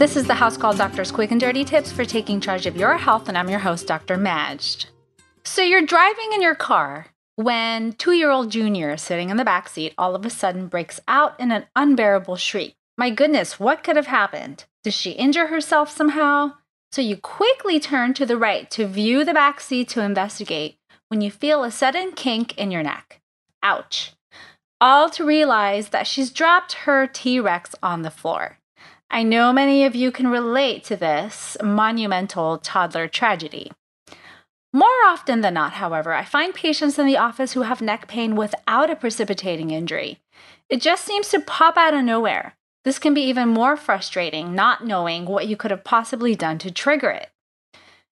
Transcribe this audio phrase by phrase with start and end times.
[0.00, 2.96] This is the House Call Doctor's Quick and Dirty Tips for taking charge of your
[2.96, 4.16] health, and I'm your host, Dr.
[4.16, 4.86] Majd.
[5.44, 9.68] So you're driving in your car when two year old Junior, sitting in the back
[9.68, 12.76] seat, all of a sudden breaks out in an unbearable shriek.
[12.96, 14.64] My goodness, what could have happened?
[14.84, 16.54] Did she injure herself somehow?
[16.92, 20.78] So you quickly turn to the right to view the back seat to investigate
[21.08, 23.20] when you feel a sudden kink in your neck.
[23.62, 24.14] Ouch.
[24.80, 28.59] All to realize that she's dropped her T Rex on the floor.
[29.10, 33.72] I know many of you can relate to this monumental toddler tragedy.
[34.72, 38.36] More often than not, however, I find patients in the office who have neck pain
[38.36, 40.20] without a precipitating injury.
[40.68, 42.54] It just seems to pop out of nowhere.
[42.84, 46.70] This can be even more frustrating, not knowing what you could have possibly done to
[46.70, 47.30] trigger it.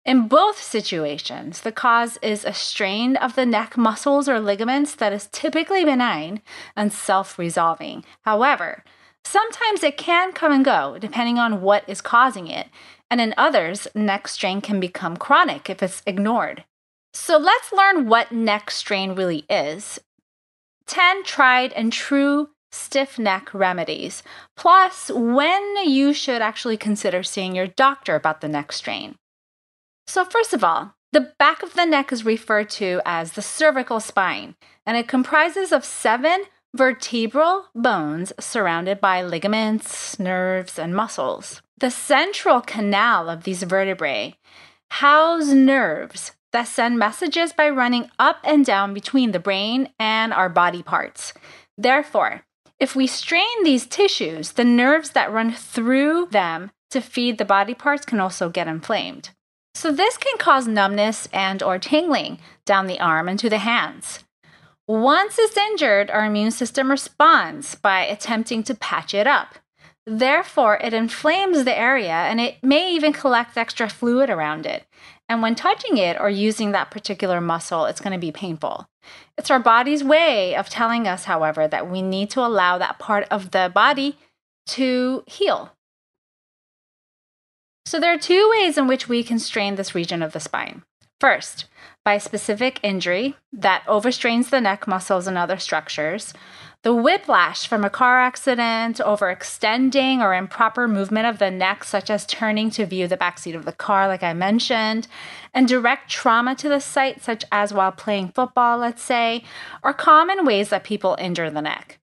[0.07, 5.13] In both situations, the cause is a strain of the neck muscles or ligaments that
[5.13, 6.41] is typically benign
[6.75, 8.05] and self resolving.
[8.23, 8.85] However,
[9.29, 12.69] Sometimes it can come and go depending on what is causing it,
[13.11, 16.65] and in others, neck strain can become chronic if it's ignored.
[17.13, 19.99] So let's learn what neck strain really is.
[20.87, 24.23] 10 tried and true stiff neck remedies,
[24.57, 29.17] plus when you should actually consider seeing your doctor about the neck strain.
[30.07, 33.99] So, first of all, the back of the neck is referred to as the cervical
[33.99, 34.55] spine,
[34.87, 41.63] and it comprises of seven vertebral bones surrounded by ligaments, nerves, and muscles.
[41.79, 44.37] The central canal of these vertebrae
[44.91, 50.49] house nerves that send messages by running up and down between the brain and our
[50.49, 51.35] body parts.
[51.77, 52.43] Therefore,
[52.79, 57.75] if we strain these tissues, the nerves that run through them to feed the body
[57.75, 59.31] parts can also get inflamed.
[59.75, 64.25] So this can cause numbness and or tingling down the arm and to the hands.
[64.89, 69.57] Once it's injured, our immune system responds by attempting to patch it up.
[70.07, 74.85] Therefore, it inflames the area and it may even collect extra fluid around it.
[75.29, 78.89] And when touching it or using that particular muscle, it's going to be painful.
[79.37, 83.27] It's our body's way of telling us, however, that we need to allow that part
[83.29, 84.17] of the body
[84.69, 85.73] to heal.
[87.85, 90.83] So, there are two ways in which we can strain this region of the spine.
[91.21, 91.67] First,
[92.07, 96.33] by specific injury that overstrains the neck muscles and other structures,
[96.85, 102.25] the whiplash from a car accident, overextending or improper movement of the neck, such as
[102.25, 105.09] turning to view the backseat of the car, like I mentioned,
[105.53, 109.43] and direct trauma to the site, such as while playing football, let's say,
[109.83, 111.99] are common ways that people injure the neck.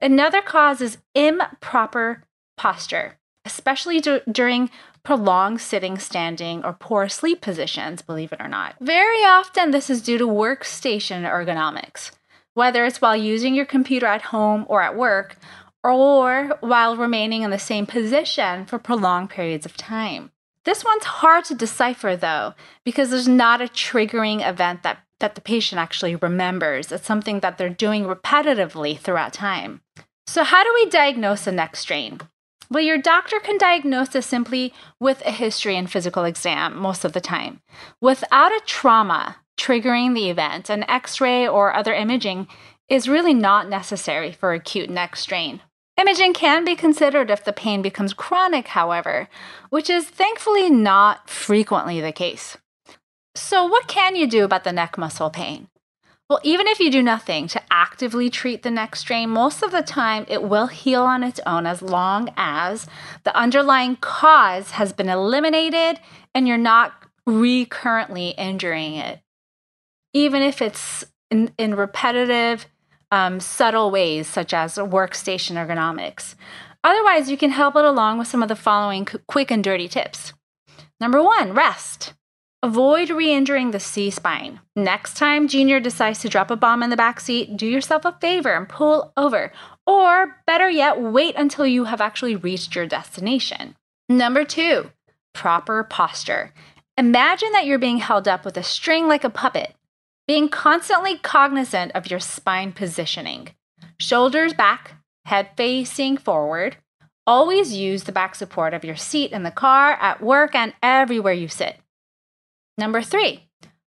[0.00, 2.24] Another cause is improper
[2.56, 4.70] posture, especially d- during
[5.02, 8.74] prolonged sitting, standing, or poor sleep positions, believe it or not.
[8.80, 12.10] Very often, this is due to workstation ergonomics,
[12.54, 15.36] whether it's while using your computer at home or at work,
[15.82, 20.30] or while remaining in the same position for prolonged periods of time.
[20.64, 25.42] This one's hard to decipher though, because there's not a triggering event that, that the
[25.42, 26.90] patient actually remembers.
[26.90, 29.82] It's something that they're doing repetitively throughout time.
[30.26, 32.20] So, how do we diagnose a neck strain?
[32.70, 37.12] Well, your doctor can diagnose this simply with a history and physical exam most of
[37.12, 37.60] the time.
[38.00, 42.48] Without a trauma triggering the event, an x ray or other imaging
[42.88, 45.60] is really not necessary for acute neck strain.
[45.96, 49.28] Imaging can be considered if the pain becomes chronic, however,
[49.70, 52.56] which is thankfully not frequently the case.
[53.36, 55.68] So, what can you do about the neck muscle pain?
[56.30, 59.82] Well, even if you do nothing to actively treat the neck strain, most of the
[59.82, 62.86] time it will heal on its own as long as
[63.24, 66.00] the underlying cause has been eliminated
[66.34, 66.94] and you're not
[67.26, 69.20] recurrently injuring it.
[70.14, 72.66] Even if it's in, in repetitive,
[73.10, 76.34] um, subtle ways, such as workstation ergonomics.
[76.82, 80.32] Otherwise, you can help it along with some of the following quick and dirty tips.
[81.00, 82.14] Number one, rest.
[82.64, 84.58] Avoid re injuring the C spine.
[84.74, 88.16] Next time Junior decides to drop a bomb in the back seat, do yourself a
[88.22, 89.52] favor and pull over.
[89.86, 93.76] Or better yet, wait until you have actually reached your destination.
[94.08, 94.90] Number two,
[95.34, 96.54] proper posture.
[96.96, 99.74] Imagine that you're being held up with a string like a puppet,
[100.26, 103.48] being constantly cognizant of your spine positioning.
[104.00, 104.92] Shoulders back,
[105.26, 106.78] head facing forward.
[107.26, 111.34] Always use the back support of your seat in the car, at work, and everywhere
[111.34, 111.76] you sit.
[112.76, 113.48] Number three,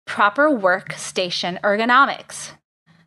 [0.06, 2.52] proper workstation ergonomics.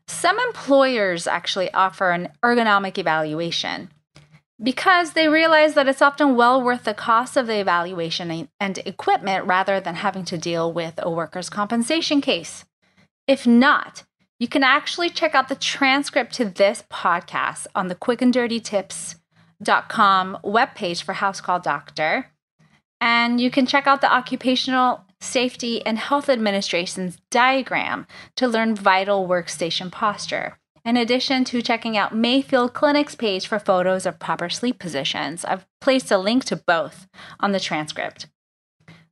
[0.06, 3.90] Some employers actually offer an ergonomic evaluation
[4.62, 9.46] because they realize that it's often well worth the cost of the evaluation and equipment
[9.46, 12.64] rather than having to deal with a workers' compensation case.
[13.26, 14.04] If not,
[14.38, 18.60] you can actually check out the transcript to this podcast on the quick and dirty
[18.60, 19.16] tips
[19.62, 22.30] webpage for House Call Doctor.
[23.00, 28.06] And you can check out the Occupational Safety and Health Administration's diagram
[28.36, 30.58] to learn vital workstation posture.
[30.84, 35.66] In addition to checking out Mayfield Clinic's page for photos of proper sleep positions, I've
[35.80, 37.08] placed a link to both
[37.40, 38.26] on the transcript.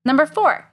[0.04, 0.72] Number four,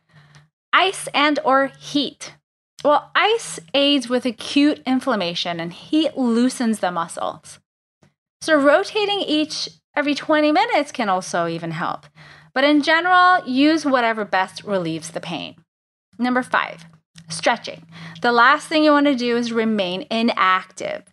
[0.74, 2.36] ice and or heat.
[2.84, 7.60] Well, ice aids with acute inflammation and heat loosens the muscles.
[8.42, 12.06] So rotating each every 20 minutes can also even help.
[12.54, 15.56] But in general, use whatever best relieves the pain.
[16.18, 16.86] Number five,
[17.30, 17.86] stretching.
[18.22, 21.04] The last thing you want to do is remain inactive.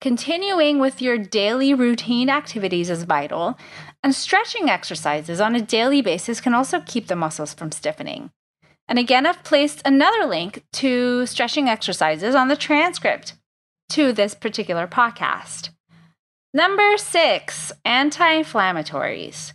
[0.00, 3.58] Continuing with your daily routine activities is vital,
[4.02, 8.30] and stretching exercises on a daily basis can also keep the muscles from stiffening.
[8.86, 13.34] And again, I've placed another link to stretching exercises on the transcript
[13.90, 15.70] to this particular podcast.
[16.52, 19.54] Number six, anti inflammatories.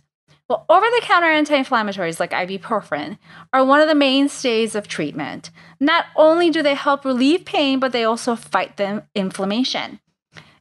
[0.50, 3.18] Well, over the counter anti inflammatories like ibuprofen
[3.52, 5.52] are one of the mainstays of treatment.
[5.78, 10.00] Not only do they help relieve pain, but they also fight the inflammation.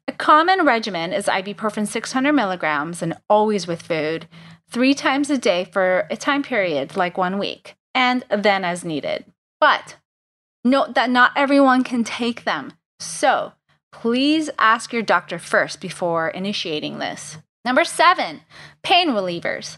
[0.08, 4.28] A common regimen is ibuprofen 600 milligrams and always with food,
[4.70, 9.26] three times a day for a time period like one week, and then as needed.
[9.60, 9.98] But
[10.64, 12.74] note that not everyone can take them.
[13.00, 13.54] So
[13.92, 17.40] please ask your doctor first before initiating this.
[17.66, 18.42] Number seven,
[18.84, 19.78] pain relievers.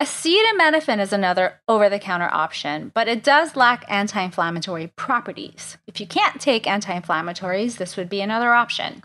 [0.00, 5.76] Acetaminophen is another over the counter option, but it does lack anti inflammatory properties.
[5.88, 9.02] If you can't take anti inflammatories, this would be another option.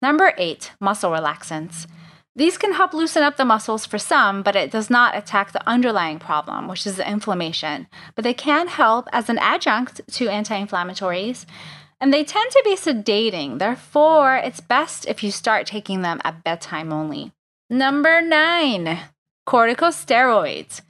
[0.00, 1.86] Number eight, muscle relaxants.
[2.34, 5.68] These can help loosen up the muscles for some, but it does not attack the
[5.68, 7.86] underlying problem, which is the inflammation.
[8.14, 11.44] But they can help as an adjunct to anti inflammatories,
[12.00, 13.58] and they tend to be sedating.
[13.58, 17.32] Therefore, it's best if you start taking them at bedtime only.
[17.68, 18.98] Number nine,
[19.48, 20.80] corticosteroids.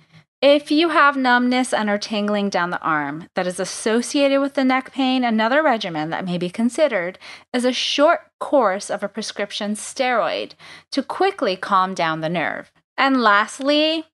[0.42, 4.64] If you have numbness and are tingling down the arm that is associated with the
[4.64, 7.18] neck pain, another regimen that may be considered
[7.52, 10.52] is a short course of a prescription steroid
[10.92, 12.72] to quickly calm down the nerve.
[12.96, 14.06] And lastly,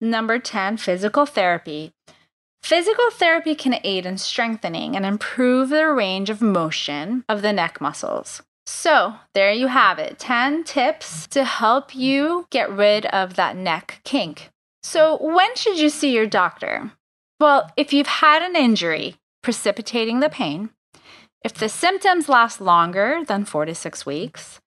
[0.00, 1.92] number 10, physical therapy.
[2.62, 7.80] Physical therapy can aid in strengthening and improve the range of motion of the neck
[7.80, 8.40] muscles.
[8.66, 14.00] So, there you have it 10 tips to help you get rid of that neck
[14.04, 14.50] kink.
[14.84, 16.92] So, when should you see your doctor?
[17.40, 20.70] Well, if you've had an injury precipitating the pain,
[21.44, 24.60] if the symptoms last longer than four to six weeks,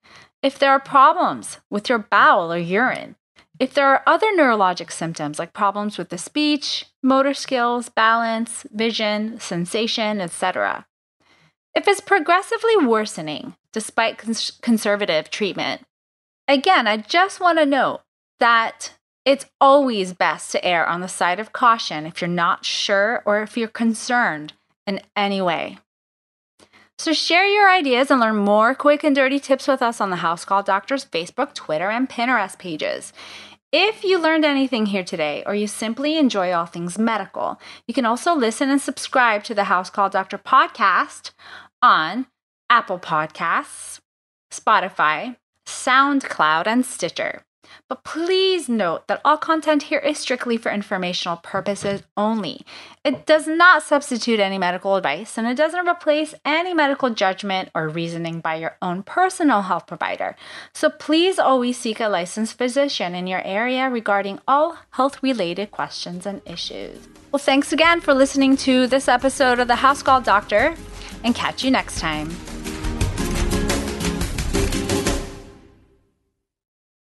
[0.44, 3.16] if there are problems with your bowel or urine,
[3.60, 9.40] if there are other neurologic symptoms like problems with the speech, motor skills, balance, vision,
[9.40, 10.86] sensation, etc.,
[11.74, 15.82] if it's progressively worsening despite cons- conservative treatment,
[16.48, 18.02] again, I just want to note
[18.40, 18.94] that
[19.26, 23.42] it's always best to err on the side of caution if you're not sure or
[23.42, 24.54] if you're concerned
[24.86, 25.80] in any way.
[26.98, 30.18] So, share your ideas and learn more quick and dirty tips with us on the
[30.18, 33.12] House Call Doctors Facebook, Twitter, and Pinterest pages.
[33.72, 38.06] If you learned anything here today, or you simply enjoy all things medical, you can
[38.06, 41.32] also listen and subscribe to the House Call Doctor podcast
[41.82, 42.28] on
[42.70, 44.00] Apple Podcasts,
[44.50, 47.44] Spotify, SoundCloud, and Stitcher.
[47.88, 52.66] But please note that all content here is strictly for informational purposes only.
[53.04, 57.88] It does not substitute any medical advice and it doesn't replace any medical judgment or
[57.88, 60.36] reasoning by your own personal health provider.
[60.74, 66.26] So please always seek a licensed physician in your area regarding all health related questions
[66.26, 67.08] and issues.
[67.32, 70.76] Well, thanks again for listening to this episode of the House Call Doctor
[71.24, 72.30] and catch you next time.